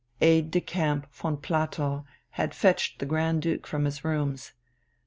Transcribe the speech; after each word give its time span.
Aide 0.19 0.49
de 0.49 0.59
camp 0.59 1.05
von 1.13 1.37
Platow 1.37 2.05
had 2.31 2.55
fetched 2.55 2.97
the 2.97 3.05
Grand 3.05 3.43
Duke 3.43 3.67
from 3.67 3.85
his 3.85 4.03
rooms. 4.03 4.53